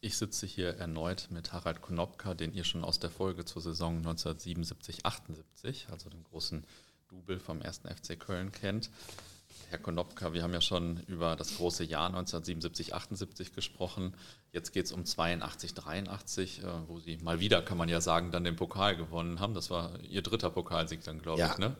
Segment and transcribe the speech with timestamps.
[0.00, 4.00] Ich sitze hier erneut mit Harald Konopka, den ihr schon aus der Folge zur Saison
[4.06, 6.64] 1977-78, also dem großen
[7.08, 7.80] Double vom 1.
[7.96, 8.90] FC Köln kennt.
[9.70, 14.14] Herr Konopka, wir haben ja schon über das große Jahr 1977-78 gesprochen.
[14.52, 18.30] Jetzt geht es um 82, 83, äh, wo Sie mal wieder, kann man ja sagen,
[18.30, 19.52] dann den Pokal gewonnen haben.
[19.54, 21.50] Das war Ihr dritter Pokalsieg dann, glaube Ja.
[21.52, 21.76] ich, ne?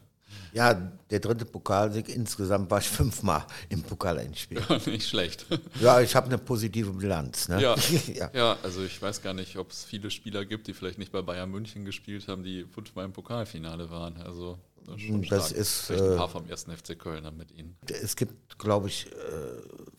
[0.53, 2.09] Ja, der dritte Pokalsieg.
[2.09, 4.61] Insgesamt war ich fünfmal im Pokalendspiel.
[4.87, 5.47] Nicht schlecht.
[5.81, 7.49] Ja, ich habe eine positive Bilanz.
[7.49, 7.61] Ne?
[7.61, 7.75] Ja.
[8.15, 8.31] ja.
[8.33, 11.23] ja, also ich weiß gar nicht, ob es viele Spieler gibt, die vielleicht nicht bei
[11.23, 14.17] Bayern München gespielt haben, die fünfmal im Pokalfinale waren.
[14.17, 17.37] Also das ist, schon Das ist, vielleicht ein äh, paar vom ersten FC Köln dann
[17.37, 17.77] mit Ihnen.
[17.89, 19.13] Es gibt, glaube ich, äh,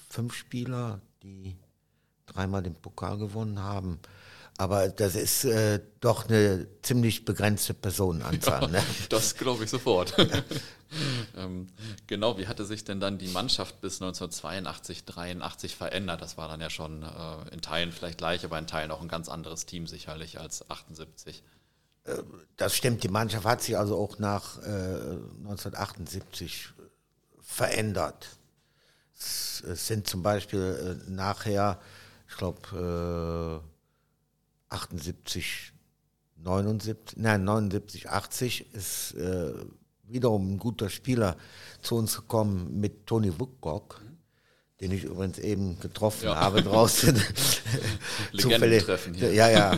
[0.10, 1.56] fünf Spieler, die
[2.26, 4.00] dreimal den Pokal gewonnen haben.
[4.60, 8.68] Aber das ist äh, doch eine ziemlich begrenzte Personenanzahl.
[8.68, 8.84] Ne?
[9.10, 10.14] Das glaube ich sofort.
[11.38, 11.68] ähm,
[12.08, 16.22] genau, wie hatte sich denn dann die Mannschaft bis 1982, 83 verändert?
[16.22, 19.08] Das war dann ja schon äh, in Teilen vielleicht gleich, aber in Teilen auch ein
[19.08, 21.42] ganz anderes Team sicherlich als 78.
[22.58, 26.68] Das stimmt, die Mannschaft hat sich also auch nach äh, 1978
[27.40, 28.28] verändert.
[29.18, 31.80] Es, es sind zum Beispiel äh, nachher,
[32.28, 33.79] ich glaube, äh,
[34.70, 35.74] 78,
[36.38, 39.54] 79, nein, 79, 80 ist äh,
[40.04, 41.36] wiederum ein guter Spieler
[41.82, 44.02] zu uns gekommen mit Tony Woodcock,
[44.80, 46.36] den ich übrigens eben getroffen Ja.
[46.36, 47.22] habe draußen.
[48.32, 49.34] Legendentreffen hier.
[49.34, 49.78] Ja, ja.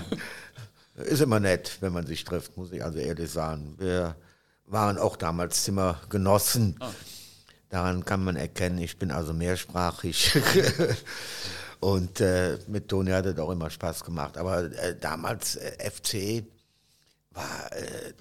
[0.95, 3.76] Ist immer nett, wenn man sich trifft, muss ich also ehrlich sagen.
[3.80, 4.16] Wir
[4.67, 6.78] waren auch damals Zimmergenossen.
[7.70, 10.38] Daran kann man erkennen, ich bin also mehrsprachig.
[11.81, 14.37] Und äh, mit Toni hat es auch immer Spaß gemacht.
[14.37, 16.45] Aber äh, damals äh, FC
[17.31, 18.13] war äh,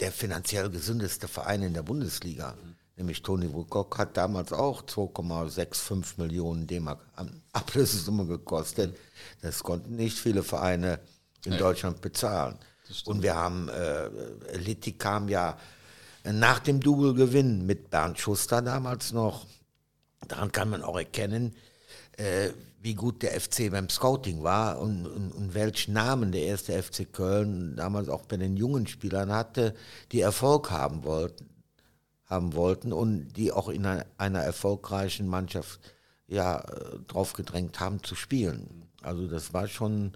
[0.00, 2.56] der finanziell gesündeste Verein in der Bundesliga.
[2.96, 8.96] Nämlich Toni Woodcock hat damals auch 2,65 Millionen D-Mark an Ablösesumme gekostet.
[9.42, 10.98] Das konnten nicht viele Vereine
[11.44, 12.58] in Deutschland bezahlen.
[13.04, 14.08] Und wir haben, äh,
[14.56, 15.56] Litti kam ja
[16.24, 19.46] nach dem Double-Gewinn mit Bernd Schuster damals noch.
[20.26, 21.54] Daran kann man auch erkennen,
[22.16, 22.50] äh,
[22.82, 27.12] wie gut der FC beim Scouting war und, und, und welchen Namen der erste FC
[27.12, 29.74] Köln damals auch bei den jungen Spielern hatte,
[30.12, 31.48] die Erfolg haben wollten,
[32.24, 35.80] haben wollten und die auch in einer, einer erfolgreichen Mannschaft
[36.26, 38.88] ja, äh, drauf gedrängt haben zu spielen.
[39.02, 40.12] Also das war schon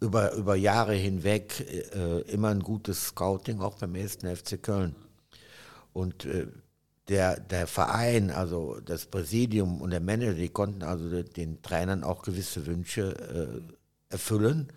[0.00, 1.60] über, über Jahre hinweg
[1.94, 4.94] äh, immer ein gutes Scouting, auch beim ersten FC Köln.
[5.92, 6.46] Und äh,
[7.08, 12.04] der, der Verein, also das Präsidium und der Manager, die konnten also de- den Trainern
[12.04, 13.14] auch gewisse Wünsche
[14.10, 14.72] äh, erfüllen,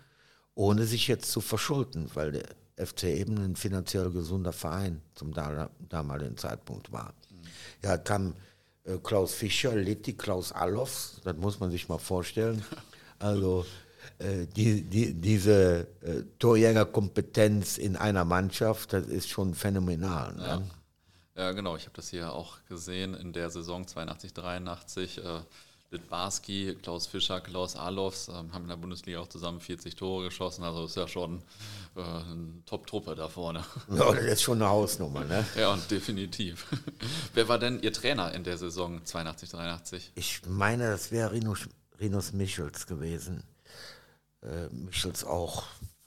[0.54, 2.44] ohne sich jetzt zu verschulden, weil der
[2.86, 7.12] FC eben ein finanziell gesunder Verein zum da- damaligen Zeitpunkt war.
[7.84, 8.34] Ja, kam
[8.84, 12.64] äh, Klaus Fischer, Litti, Klaus Allofs, das muss man sich mal vorstellen.
[13.18, 13.64] Also
[14.18, 20.34] äh, die, die, diese äh, Torjägerkompetenz in einer Mannschaft, das ist schon phänomenal.
[20.34, 20.42] Ne?
[20.42, 20.62] Ja,
[21.34, 21.76] genau.
[21.76, 25.18] Ich habe das hier auch gesehen in der Saison 82, 83.
[25.18, 25.40] Äh,
[25.92, 30.64] Litbarski, Klaus Fischer, Klaus Alofs ähm, haben in der Bundesliga auch zusammen 40 Tore geschossen.
[30.64, 31.42] Also ist ja schon
[31.94, 33.64] äh, eine Top-Truppe da vorne.
[33.90, 35.24] Ja, das ist schon eine Hausnummer.
[35.24, 35.44] Ne?
[35.54, 36.66] ja, und definitiv.
[37.34, 40.12] Wer war denn Ihr Trainer in der Saison 82, 83?
[40.14, 41.68] Ich meine, das wäre Rinus,
[42.00, 43.44] Rinus Michels gewesen.
[44.42, 45.64] Äh, Michels auch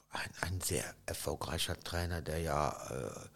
[0.09, 3.34] ein, ein sehr erfolgreicher Trainer, der ja äh,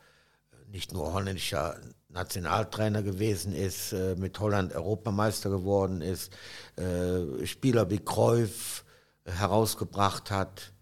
[0.72, 1.78] nicht nur holländischer
[2.10, 6.32] Nationaltrainer gewesen ist, äh, mit Holland Europameister geworden ist,
[6.76, 8.84] äh, Spieler wie Cruyff
[9.26, 10.74] äh, herausgebracht hat.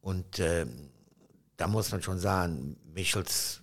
[0.00, 0.66] Und äh,
[1.56, 3.60] da muss man schon sagen, Michels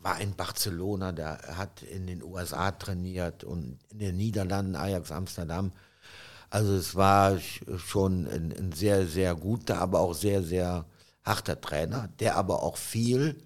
[0.00, 5.72] war in Barcelona, der hat in den USA trainiert und in den Niederlanden, Ajax Amsterdam.
[6.50, 10.86] Also es war sch- schon ein, ein sehr, sehr guter, aber auch sehr, sehr
[11.24, 13.38] harter Trainer, der aber auch viel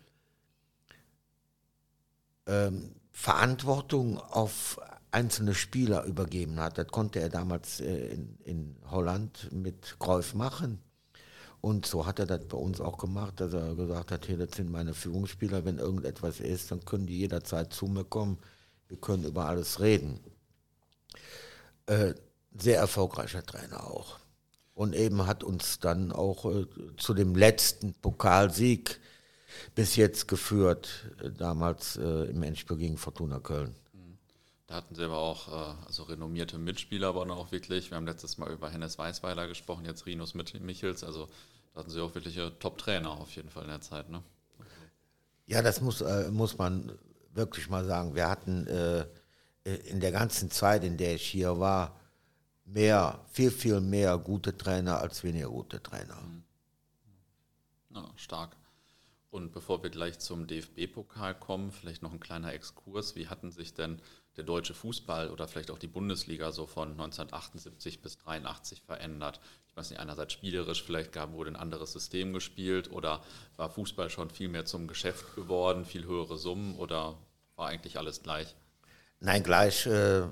[2.47, 4.81] ähm, Verantwortung auf
[5.11, 6.79] einzelne Spieler übergeben hat.
[6.79, 10.81] Das konnte er damals äh, in, in Holland mit Cruyff machen.
[11.61, 14.57] Und so hat er das bei uns auch gemacht, dass er gesagt hat, hier, das
[14.57, 18.39] sind meine Führungsspieler, wenn irgendetwas ist, dann können die jederzeit zu mir kommen,
[18.89, 20.21] wir können über alles reden.
[21.87, 22.15] Äh,
[22.57, 24.19] sehr erfolgreicher Trainer auch.
[24.75, 26.67] Und eben hat uns dann auch äh,
[26.99, 29.01] zu dem letzten Pokalsieg
[29.75, 33.75] bis jetzt geführt, äh, damals äh, im Endspiel gegen Fortuna Köln.
[34.67, 37.91] Da hatten sie aber auch äh, also renommierte Mitspieler, aber auch wirklich.
[37.91, 41.05] Wir haben letztes Mal über Hennes Weißweiler gesprochen, jetzt Rinus Michels.
[41.05, 41.29] Also
[41.73, 44.09] da hatten sie auch wirkliche Top-Trainer auf jeden Fall in der Zeit.
[44.11, 44.23] Ne?
[45.47, 46.93] Ja, das muss, äh, muss man
[47.33, 48.17] wirklich mal sagen.
[48.17, 49.07] Wir hatten äh,
[49.65, 52.01] in der ganzen Zeit, in der ich hier war,
[52.65, 56.19] mehr, viel, viel mehr gute Trainer als weniger gute Trainer.
[57.91, 58.57] Ja, stark.
[59.31, 63.17] Und bevor wir gleich zum DFB-Pokal kommen, vielleicht noch ein kleiner Exkurs.
[63.17, 64.01] Wie hatten sich denn
[64.37, 69.41] der deutsche Fußball oder vielleicht auch die Bundesliga so von 1978 bis 83 verändert?
[69.69, 73.23] Ich weiß nicht, einerseits spielerisch, vielleicht gab, wurde ein anderes System gespielt oder
[73.57, 77.19] war Fußball schon viel mehr zum Geschäft geworden, viel höhere Summen oder
[77.57, 78.55] war eigentlich alles gleich?
[79.21, 79.87] Nein, gleich.
[79.87, 80.23] Äh,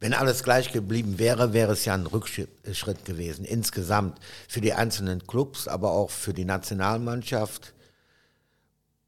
[0.00, 3.44] wenn alles gleich geblieben wäre, wäre es ja ein Rückschritt gewesen.
[3.44, 4.18] Insgesamt
[4.48, 7.72] für die einzelnen Clubs, aber auch für die Nationalmannschaft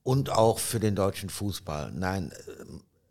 [0.04, 1.90] und auch für den deutschen Fußball.
[1.92, 2.32] Nein,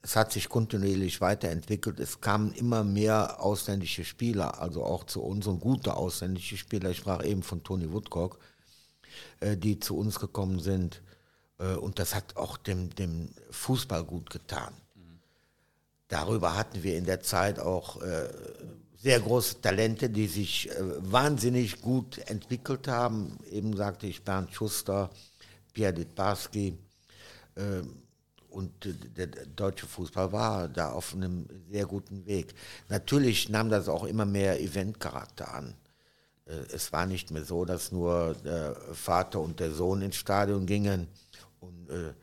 [0.04, 2.00] es hat sich kontinuierlich weiterentwickelt.
[2.00, 6.92] Es kamen immer mehr ausländische Spieler, also auch zu uns und gute ausländische Spieler.
[6.92, 8.38] Ich sprach eben von Tony Woodcock,
[9.40, 11.02] äh, die zu uns gekommen sind.
[11.58, 14.74] Äh, und das hat auch dem, dem Fußball gut getan.
[16.10, 18.30] Darüber hatten wir in der Zeit auch äh,
[18.98, 20.70] sehr große Talente, die sich
[21.00, 23.40] wahnsinnig gut entwickelt haben.
[23.50, 25.10] Eben sagte ich Bernd Schuster,
[25.74, 26.78] Pierre Ditbarski.
[27.58, 28.04] Ähm,
[28.50, 28.72] und
[29.18, 32.54] der deutsche Fußball war da auf einem sehr guten Weg.
[32.88, 35.74] Natürlich nahm das auch immer mehr Eventcharakter an.
[36.46, 40.68] Äh, es war nicht mehr so, dass nur der Vater und der Sohn ins Stadion
[40.68, 41.08] gingen
[41.60, 42.14] und äh,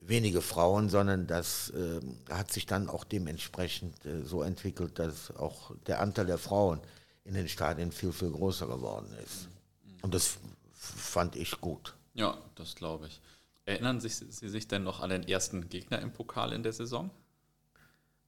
[0.00, 2.00] wenige Frauen, sondern das äh,
[2.30, 6.80] hat sich dann auch dementsprechend äh, so entwickelt, dass auch der Anteil der Frauen
[7.24, 9.48] in den Stadien viel, viel größer geworden ist.
[10.02, 10.38] Und das
[10.72, 11.94] fand ich gut.
[12.14, 13.20] Ja, das glaube ich.
[13.64, 17.10] Erinnern sich, Sie sich denn noch an den ersten Gegner im Pokal in der Saison?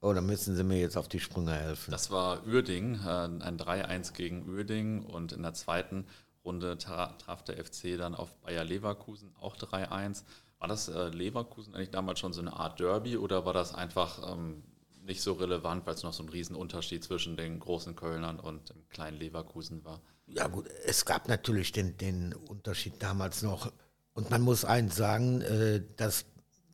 [0.00, 1.90] Oh, da müssen Sie mir jetzt auf die Sprünge helfen.
[1.90, 6.06] Das war Uerding, äh, ein 3-1 gegen Uerding und in der zweiten
[6.44, 10.24] Runde traf der FC dann auf Bayer Leverkusen auch 3-1.
[10.58, 14.32] War das äh, Leverkusen eigentlich damals schon so eine Art Derby oder war das einfach
[14.32, 14.62] ähm,
[15.02, 18.88] nicht so relevant, weil es noch so ein Riesenunterschied zwischen den großen Kölnern und dem
[18.88, 20.00] kleinen Leverkusen war?
[20.26, 23.72] Ja gut, es gab natürlich den, den Unterschied damals noch.
[24.14, 26.24] Und man muss eins sagen, äh, dass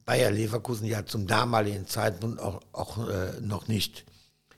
[0.05, 4.05] Bayer Leverkusen ja zum damaligen Zeitpunkt auch, auch äh, noch nicht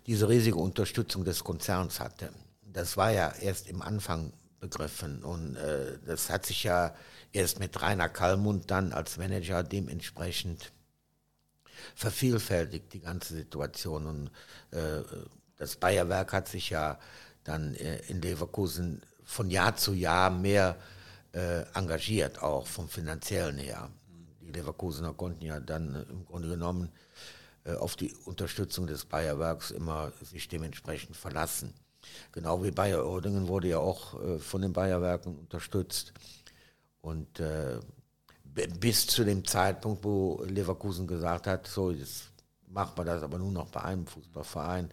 [0.07, 2.31] diese riesige Unterstützung des Konzerns hatte.
[2.63, 6.95] Das war ja erst im Anfang begriffen und äh, das hat sich ja
[7.33, 10.73] erst mit Rainer Kallmund dann als Manager dementsprechend
[11.95, 14.07] vervielfältigt, die ganze Situation.
[14.07, 14.31] Und
[14.71, 15.03] äh,
[15.57, 16.99] das Bayerwerk hat sich ja
[17.45, 20.77] dann äh, in Leverkusen von Jahr zu Jahr mehr
[21.33, 23.91] äh, engagiert, auch vom finanziellen her.
[24.41, 26.91] Die Leverkusener konnten ja dann im Grunde genommen
[27.65, 31.75] äh, auf die Unterstützung des Bayerwerks immer sich dementsprechend verlassen.
[32.33, 36.13] Genau wie Bayer Oerdingen wurde ja auch äh, von den Bayerwerken unterstützt.
[37.01, 37.79] Und äh,
[38.79, 42.31] bis zu dem Zeitpunkt, wo Leverkusen gesagt hat, so jetzt
[42.67, 44.91] macht man das aber nur noch bei einem Fußballverein.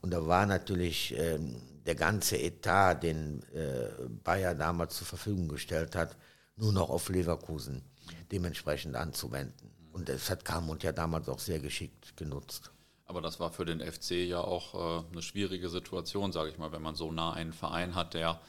[0.00, 1.56] Und da war natürlich ähm,
[1.86, 3.88] der ganze Etat, den äh,
[4.24, 6.16] Bayer damals zur Verfügung gestellt hat,
[6.56, 7.82] nur noch auf Leverkusen
[8.30, 9.70] dementsprechend anzuwenden.
[9.92, 12.70] Und das hat Kamut ja damals auch sehr geschickt genutzt.
[13.04, 16.72] Aber das war für den FC ja auch äh, eine schwierige Situation, sage ich mal,
[16.72, 18.40] wenn man so nah einen Verein hat, der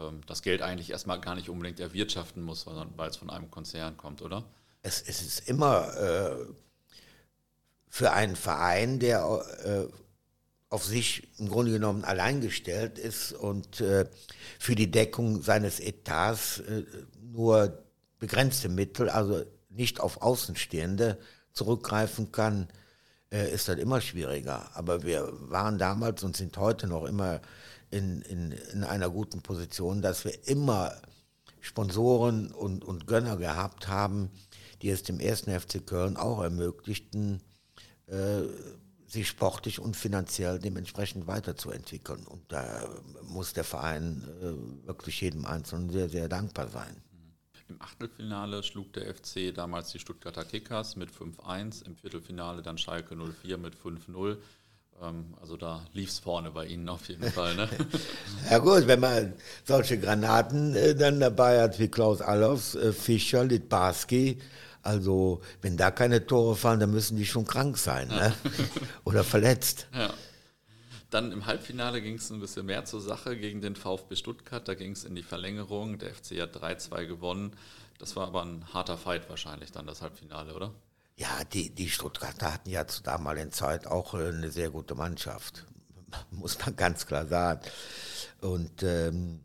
[0.00, 3.96] ähm, das Geld eigentlich erstmal gar nicht unbedingt erwirtschaften muss, weil es von einem Konzern
[3.96, 4.44] kommt, oder?
[4.82, 6.36] Es, es ist immer äh,
[7.88, 9.92] für einen Verein, der äh,
[10.70, 14.06] auf sich im Grunde genommen allein gestellt ist und äh,
[14.58, 16.84] für die Deckung seines Etats äh,
[17.20, 17.84] nur
[18.18, 21.18] begrenzte Mittel, also nicht auf Außenstehende
[21.52, 22.68] zurückgreifen kann,
[23.32, 24.70] äh, ist das immer schwieriger.
[24.74, 27.40] Aber wir waren damals und sind heute noch immer
[27.90, 30.92] in, in, in einer guten Position, dass wir immer
[31.60, 34.30] Sponsoren und, und Gönner gehabt haben,
[34.82, 37.42] die es dem ersten FC Köln auch ermöglichten,
[38.06, 38.42] äh,
[39.06, 42.26] sich sportlich und finanziell dementsprechend weiterzuentwickeln.
[42.26, 42.88] Und da
[43.28, 46.96] muss der Verein äh, wirklich jedem Einzelnen sehr, sehr dankbar sein.
[47.70, 53.14] Im Achtelfinale schlug der FC damals die Stuttgarter Kickers mit 5-1, im Viertelfinale dann Schalke
[53.14, 54.38] 04 mit 5-0.
[55.00, 57.54] Ähm, also da lief es vorne bei Ihnen auf jeden Fall.
[57.54, 57.68] Ne?
[58.50, 59.34] ja gut, wenn man
[59.64, 64.40] solche Granaten äh, dann dabei hat wie Klaus Allofs, äh, Fischer, Litbarski,
[64.82, 68.34] also wenn da keine Tore fallen, dann müssen die schon krank sein ne?
[69.04, 69.86] oder verletzt.
[69.94, 70.12] Ja.
[71.10, 74.66] Dann im Halbfinale ging es ein bisschen mehr zur Sache gegen den VfB Stuttgart.
[74.66, 75.98] Da ging es in die Verlängerung.
[75.98, 77.56] Der FC hat 3-2 gewonnen.
[77.98, 80.72] Das war aber ein harter Fight wahrscheinlich dann das Halbfinale, oder?
[81.16, 85.66] Ja, die, die Stuttgarter hatten ja zur damaligen Zeit auch äh, eine sehr gute Mannschaft,
[86.30, 87.60] muss man ganz klar sagen.
[88.40, 89.40] Und ähm,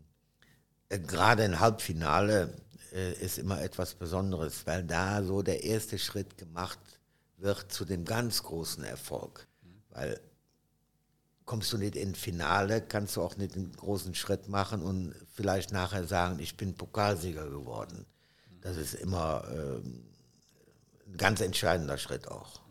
[0.87, 2.53] äh, gerade im Halbfinale
[2.93, 6.79] äh, ist immer etwas Besonderes, weil da so der erste Schritt gemacht
[7.37, 9.47] wird zu dem ganz großen Erfolg.
[9.89, 10.21] Weil
[11.45, 15.71] kommst du nicht ins Finale, kannst du auch nicht einen großen Schritt machen und vielleicht
[15.71, 18.05] nachher sagen, ich bin Pokalsieger geworden.
[18.61, 22.61] Das ist immer äh, ein ganz entscheidender Schritt auch.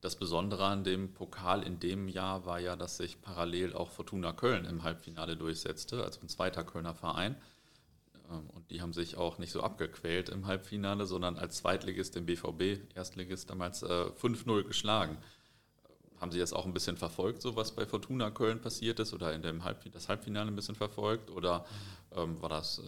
[0.00, 4.32] Das Besondere an dem Pokal in dem Jahr war ja, dass sich parallel auch Fortuna
[4.32, 7.36] Köln im Halbfinale durchsetzte, also ein zweiter Kölner Verein.
[8.28, 12.26] Ähm, und die haben sich auch nicht so abgequält im Halbfinale, sondern als Zweitligist im
[12.26, 15.18] BVB, Erstligist damals äh, 5-0 geschlagen.
[16.22, 19.34] Haben Sie das auch ein bisschen verfolgt, so was bei Fortuna Köln passiert ist oder
[19.34, 21.32] in dem Halb das Halbfinale ein bisschen verfolgt?
[21.32, 21.66] Oder
[22.14, 22.82] ähm, war das, äh,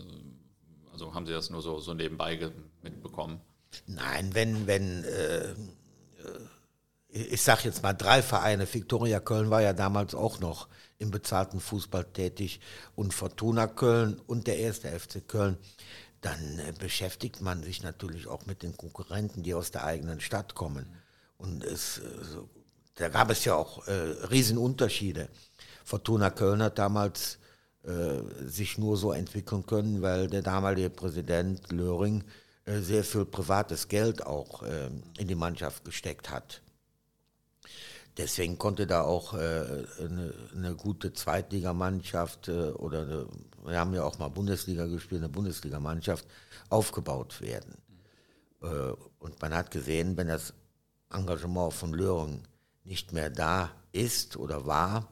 [0.93, 3.41] also haben Sie das nur so, so nebenbei mitbekommen?
[3.89, 5.55] Nein, wenn, wenn äh, äh
[7.09, 11.59] ich sage jetzt mal drei Vereine, Viktoria Köln war ja damals auch noch im bezahlten
[11.59, 12.61] Fußball tätig
[12.95, 15.59] und Fortuna Köln und der erste FC Köln,
[16.21, 20.55] dann äh, beschäftigt man sich natürlich auch mit den Konkurrenten, die aus der eigenen Stadt
[20.55, 20.87] kommen.
[21.37, 22.03] Und es, äh,
[22.97, 23.93] da gab es ja auch äh,
[24.31, 25.29] Riesenunterschiede.
[25.85, 27.39] Fortuna Köln hat damals
[27.83, 32.25] äh, sich nur so entwickeln können, weil der damalige Präsident Löring
[32.65, 36.63] äh, sehr viel privates Geld auch äh, in die Mannschaft gesteckt hat.
[38.17, 43.27] Deswegen konnte da auch äh, eine, eine, gute Zweitligamannschaft äh, oder eine,
[43.67, 46.27] wir haben ja auch mal Bundesliga gespielt, eine Bundesligamannschaft
[46.71, 47.75] aufgebaut werden.
[49.19, 50.55] Und man hat gesehen, wenn das
[51.11, 52.43] Engagement von Löring
[52.85, 55.09] nicht mehr da ist oder war,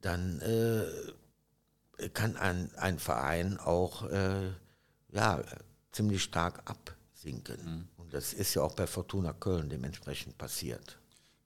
[0.00, 4.50] dann äh, kann ein, ein Verein auch äh,
[5.10, 5.42] ja,
[5.92, 7.64] ziemlich stark absinken.
[7.64, 7.88] Mhm.
[7.96, 10.98] Und das ist ja auch bei Fortuna Köln dementsprechend passiert.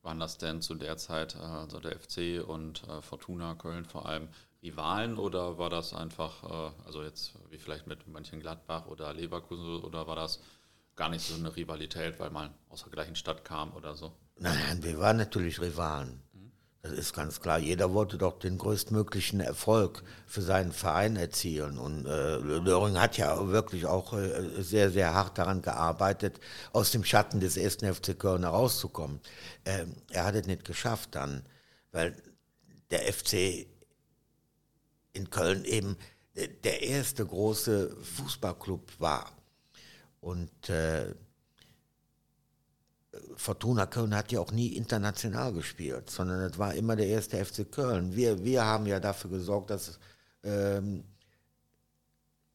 [0.02, 4.06] Waren das denn zu der Zeit, äh, also der FC und äh, Fortuna Köln vor
[4.06, 4.28] allem
[4.62, 10.06] Rivalen oder war das einfach, äh, also jetzt wie vielleicht mit Mönchengladbach oder Leverkusen oder
[10.06, 10.40] war das
[10.96, 14.12] gar nicht so eine Rivalität, weil man aus der gleichen Stadt kam oder so?
[14.42, 16.22] Nein, wir waren natürlich Rivalen.
[16.80, 17.58] Das ist ganz klar.
[17.58, 21.76] Jeder wollte doch den größtmöglichen Erfolg für seinen Verein erzielen.
[21.76, 26.40] Und äh, Löring hat ja wirklich auch äh, sehr, sehr hart daran gearbeitet,
[26.72, 29.20] aus dem Schatten des ersten FC Köln herauszukommen.
[29.64, 31.44] Äh, er hat es nicht geschafft dann,
[31.92, 32.16] weil
[32.90, 33.66] der FC
[35.12, 35.98] in Köln eben
[36.64, 39.30] der erste große Fußballclub war.
[40.22, 41.14] Und äh,
[43.36, 47.70] Fortuna Köln hat ja auch nie international gespielt, sondern es war immer der erste FC
[47.70, 48.14] Köln.
[48.14, 49.98] Wir, wir haben ja dafür gesorgt, dass
[50.44, 51.04] ähm,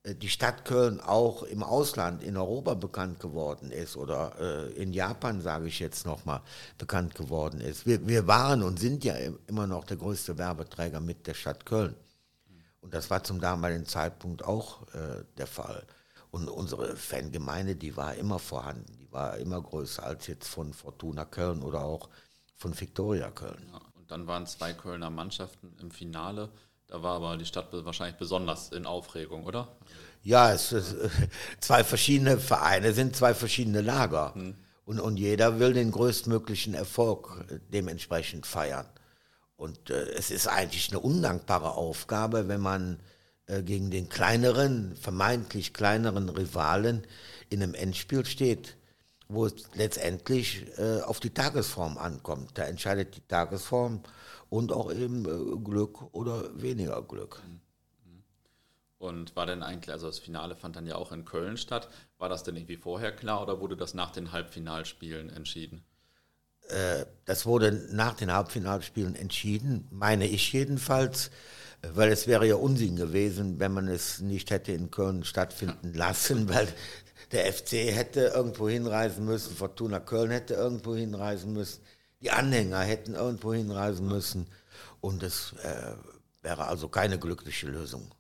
[0.05, 5.41] die Stadt Köln auch im Ausland, in Europa bekannt geworden ist oder äh, in Japan,
[5.41, 6.41] sage ich jetzt nochmal,
[6.77, 7.85] bekannt geworden ist.
[7.85, 9.15] Wir, wir waren und sind ja
[9.47, 11.95] immer noch der größte Werbeträger mit der Stadt Köln.
[12.81, 15.83] Und das war zum damaligen Zeitpunkt auch äh, der Fall.
[16.29, 21.63] Und unsere Fangemeinde, die war immer vorhanden, war immer größer als jetzt von Fortuna Köln
[21.63, 22.09] oder auch
[22.53, 23.65] von Viktoria Köln.
[23.71, 26.49] Ja, und dann waren zwei Kölner Mannschaften im Finale.
[26.87, 29.69] Da war aber die Stadt wahrscheinlich besonders in Aufregung, oder?
[30.21, 30.95] Ja, es ist,
[31.61, 34.35] zwei verschiedene Vereine sind zwei verschiedene Lager.
[34.35, 34.55] Hm.
[34.83, 38.87] Und, und jeder will den größtmöglichen Erfolg dementsprechend feiern.
[39.55, 42.99] Und äh, es ist eigentlich eine undankbare Aufgabe, wenn man
[43.47, 47.07] äh, gegen den kleineren, vermeintlich kleineren Rivalen
[47.49, 48.75] in einem Endspiel steht,
[49.27, 52.57] wo es letztendlich äh, auf die Tagesform ankommt.
[52.57, 54.01] Da entscheidet die Tagesform
[54.49, 57.41] und auch eben äh, Glück oder weniger Glück.
[58.97, 62.29] Und war denn eigentlich, also das Finale fand dann ja auch in Köln statt, war
[62.29, 65.83] das denn irgendwie vorher klar oder wurde das nach den Halbfinalspielen entschieden?
[66.69, 71.29] Äh, das wurde nach den Halbfinalspielen entschieden, meine ich jedenfalls
[71.93, 76.49] weil es wäre ja Unsinn gewesen, wenn man es nicht hätte in Köln stattfinden lassen,
[76.49, 76.67] weil
[77.31, 81.83] der FC hätte irgendwo hinreisen müssen, Fortuna Köln hätte irgendwo hinreisen müssen,
[82.21, 84.47] die Anhänger hätten irgendwo hinreisen müssen
[85.01, 85.93] und es äh,
[86.41, 88.11] wäre also keine glückliche Lösung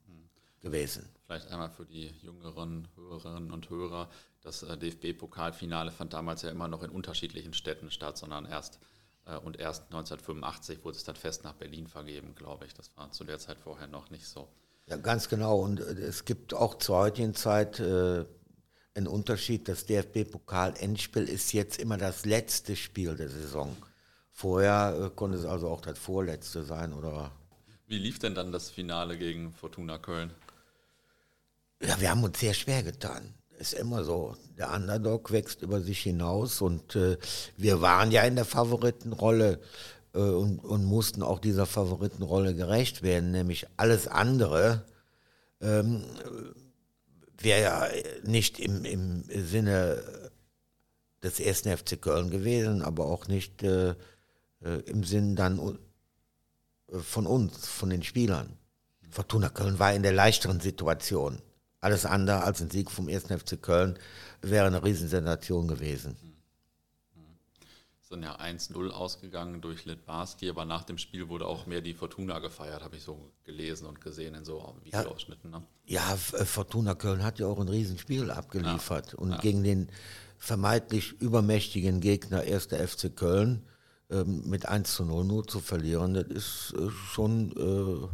[0.61, 1.07] gewesen.
[1.25, 4.09] Vielleicht einmal für die jüngeren Hörerinnen und Hörer,
[4.41, 8.79] das äh, DFB-Pokalfinale fand damals ja immer noch in unterschiedlichen Städten statt, sondern erst
[9.25, 12.73] äh, und erst 1985 wurde es dann fest nach Berlin vergeben, glaube ich.
[12.73, 14.47] Das war zu der Zeit vorher noch nicht so.
[14.87, 15.59] Ja, ganz genau.
[15.59, 17.79] Und äh, es gibt auch zur heutigen Zeit
[18.95, 19.67] einen Unterschied.
[19.67, 23.75] Das DFB-Pokal-Endspiel ist jetzt immer das letzte Spiel der Saison.
[24.31, 27.31] Vorher äh, konnte es also auch das vorletzte sein, oder?
[27.87, 30.31] Wie lief denn dann das Finale gegen Fortuna Köln?
[31.81, 34.35] Ja, wir haben uns sehr schwer getan ist immer so.
[34.57, 37.17] Der Underdog wächst über sich hinaus und äh,
[37.57, 39.59] wir waren ja in der Favoritenrolle
[40.13, 44.85] äh, und, und, mussten auch dieser Favoritenrolle gerecht werden, nämlich alles andere
[45.61, 46.03] ähm,
[47.37, 47.87] wäre ja
[48.23, 50.31] nicht im, im Sinne
[51.23, 53.95] des ersten FC Köln gewesen, aber auch nicht äh,
[54.61, 55.59] äh im Sinn dann
[56.91, 58.57] äh, von uns, von den Spielern.
[59.09, 61.41] Fortuna Köln war in der leichteren Situation.
[61.79, 63.25] Alles andere als ein Sieg vom 1.
[63.25, 63.97] FC Köln
[64.41, 66.15] wäre eine Riesensensation gewesen.
[68.15, 72.39] Sind ja 1-0 ausgegangen durch Litbarski, aber nach dem Spiel wurde auch mehr die Fortuna
[72.39, 75.51] gefeiert, habe ich so gelesen und gesehen in so Videoausschnitten.
[75.51, 75.61] Ne?
[75.85, 79.19] Ja, äh, Fortuna Köln hat ja auch ein Riesenspiel abgeliefert ja.
[79.19, 79.37] und ja.
[79.39, 79.89] gegen den
[80.37, 82.67] vermeintlich übermächtigen Gegner 1.
[82.67, 83.67] FC Köln
[84.09, 88.07] ähm, mit 1 zu 0 nur zu verlieren, das ist äh, schon äh,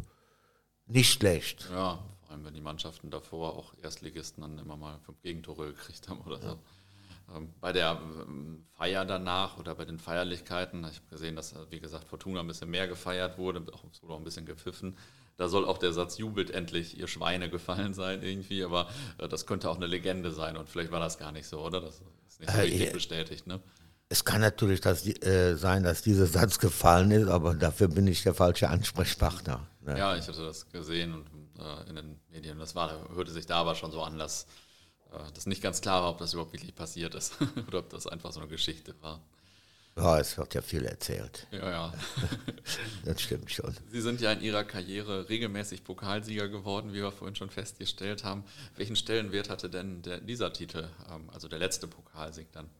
[0.92, 1.68] nicht schlecht.
[1.70, 6.08] Ja, vor allem wenn die Mannschaften davor auch Erstligisten dann immer mal fünf Gegentore gekriegt
[6.08, 6.58] haben oder so.
[7.34, 11.80] Ähm, bei der ähm, Feier danach oder bei den Feierlichkeiten, ich habe gesehen, dass, wie
[11.80, 14.96] gesagt, Fortuna ein bisschen mehr gefeiert wurde, es wurde auch ein bisschen gepfiffen.
[15.36, 19.46] Da soll auch der Satz jubelt endlich, ihr Schweine gefallen sein irgendwie, aber äh, das
[19.46, 21.80] könnte auch eine Legende sein und vielleicht war das gar nicht so, oder?
[21.80, 23.60] Das ist nicht so äh, richtig bestätigt, ne?
[24.08, 28.22] Es kann natürlich das, äh, sein, dass dieser Satz gefallen ist, aber dafür bin ich
[28.22, 29.66] der falsche Ansprechpartner.
[29.80, 29.98] Ne?
[29.98, 31.24] Ja, ich hatte das gesehen und
[31.58, 32.58] äh, in den Medien.
[32.58, 34.46] Das war, hörte sich da aber schon so an, dass äh,
[35.34, 37.34] das nicht ganz klar war, ob das überhaupt wirklich passiert ist
[37.68, 39.20] oder ob das einfach so eine Geschichte war.
[39.96, 41.46] Ja, es wird ja viel erzählt.
[41.50, 41.94] Ja, ja.
[43.04, 43.76] das stimmt schon.
[43.90, 48.42] Sie sind ja in Ihrer Karriere regelmäßig Pokalsieger geworden, wie wir vorhin schon festgestellt haben.
[48.76, 52.70] Welchen Stellenwert hatte denn der, dieser Titel, ähm, also der letzte Pokalsieg dann?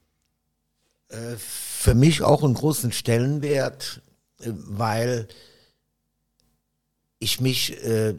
[1.09, 4.01] Äh, für mich auch einen großen Stellenwert,
[4.41, 5.29] äh, weil
[7.19, 8.15] ich mich äh,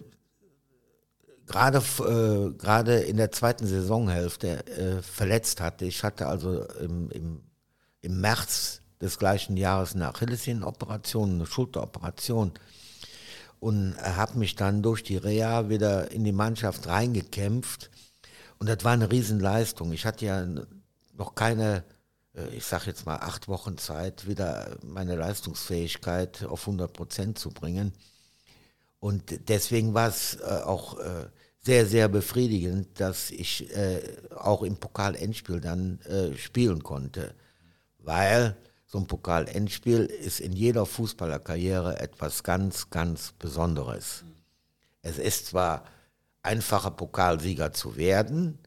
[1.47, 5.85] gerade äh, gerade in der zweiten Saisonhälfte äh, verletzt hatte.
[5.85, 7.41] Ich hatte also im, im,
[8.01, 12.51] im März des gleichen Jahres eine Achillessehnen-Operation, eine Schulteroperation
[13.59, 17.89] und habe mich dann durch die Reha wieder in die Mannschaft reingekämpft
[18.59, 19.91] und das war eine Riesenleistung.
[19.91, 20.45] Ich hatte ja
[21.15, 21.83] noch keine
[22.35, 27.51] äh, ich sage jetzt mal, acht Wochen Zeit, wieder meine Leistungsfähigkeit auf 100 Prozent zu
[27.51, 27.93] bringen.
[29.03, 31.25] Und deswegen war es äh, auch äh,
[31.59, 33.69] sehr, sehr befriedigend, dass ich
[34.35, 35.99] auch im Pokal-Endspiel dann
[36.35, 37.33] spielen konnte.
[37.99, 44.25] Weil so ein Pokal-Endspiel ist in jeder Fußballerkarriere etwas ganz, ganz Besonderes.
[45.01, 45.85] Es ist zwar
[46.41, 48.59] einfacher Pokalsieger zu werden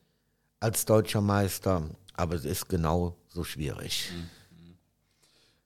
[0.61, 1.83] als deutscher Meister,
[2.15, 4.11] aber es ist genau so schwierig.
[4.11, 4.31] Mhm.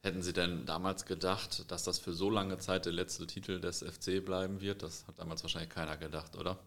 [0.02, 3.82] Hätten Sie denn damals gedacht, dass das für so lange Zeit der letzte Titel des
[3.82, 4.82] FC bleiben wird?
[4.82, 6.58] Das hat damals wahrscheinlich keiner gedacht, oder?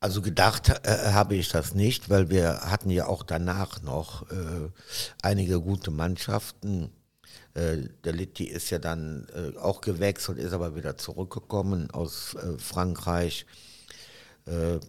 [0.00, 4.70] Also gedacht äh, habe ich das nicht, weil wir hatten ja auch danach noch äh,
[5.22, 6.90] einige gute Mannschaften.
[7.52, 12.58] Äh, der Litti ist ja dann äh, auch gewechselt, ist aber wieder zurückgekommen aus äh,
[12.58, 13.44] Frankreich.
[14.46, 14.80] Äh,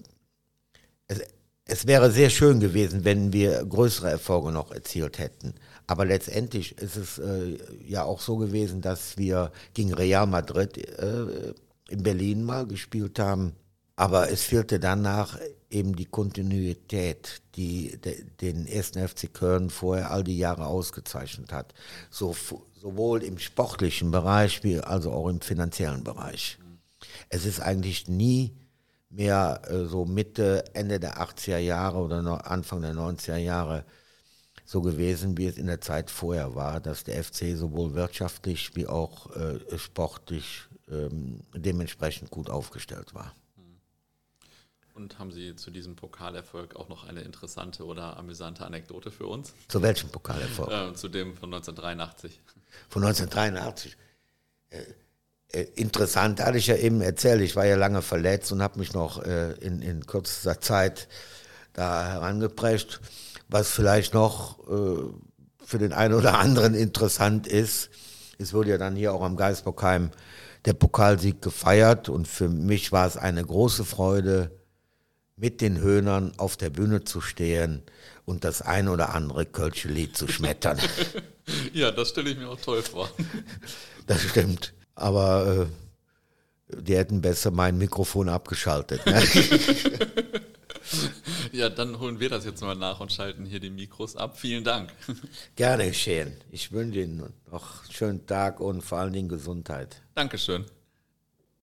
[1.07, 1.21] es,
[1.67, 5.55] es wäre sehr schön gewesen, wenn wir größere Erfolge noch erzielt hätten.
[5.87, 11.53] Aber letztendlich ist es äh, ja auch so gewesen, dass wir gegen Real Madrid äh,
[11.89, 13.53] in Berlin mal gespielt haben.
[13.95, 20.23] Aber es fehlte danach eben die Kontinuität, die de, den ersten FC Köln vorher all
[20.23, 21.73] die Jahre ausgezeichnet hat.
[22.09, 22.35] So,
[22.79, 26.59] sowohl im sportlichen Bereich wie also auch im finanziellen Bereich.
[27.29, 28.53] Es ist eigentlich nie
[29.15, 33.85] mehr äh, so Mitte, Ende der 80er Jahre oder Anfang der 90er Jahre
[34.65, 38.87] so gewesen, wie es in der Zeit vorher war, dass der FC sowohl wirtschaftlich wie
[38.87, 43.33] auch äh, sportlich ähm, dementsprechend gut aufgestellt war.
[44.95, 49.53] Und haben Sie zu diesem Pokalerfolg auch noch eine interessante oder amüsante Anekdote für uns?
[49.67, 50.71] Zu welchem Pokalerfolg?
[50.71, 52.39] Äh, zu dem von 1983.
[52.87, 53.97] Von 1983.
[55.51, 58.93] Äh, interessant, hatte ich ja eben erzählt, ich war ja lange verletzt und habe mich
[58.93, 61.07] noch äh, in, in kürzester Zeit
[61.73, 62.99] da herangeprescht.
[63.47, 65.03] Was vielleicht noch äh,
[65.63, 67.89] für den einen oder anderen interessant ist,
[68.37, 70.11] es wurde ja dann hier auch am Geisbockheim
[70.65, 74.51] der Pokalsieg gefeiert und für mich war es eine große Freude,
[75.37, 77.83] mit den Höhnern auf der Bühne zu stehen
[78.23, 80.79] und das ein oder andere Kölsche Lied zu schmettern.
[81.73, 83.09] ja, das stelle ich mir auch toll vor.
[84.07, 84.73] Das stimmt.
[84.95, 85.67] Aber
[86.69, 89.05] äh, die hätten besser mein Mikrofon abgeschaltet.
[89.05, 89.21] Ne?
[91.51, 94.39] ja, dann holen wir das jetzt mal nach und schalten hier die Mikros ab.
[94.39, 94.91] Vielen Dank.
[95.55, 96.33] Gerne geschehen.
[96.51, 100.01] Ich wünsche Ihnen noch einen schönen Tag und vor allen Dingen Gesundheit.
[100.15, 100.65] Dankeschön.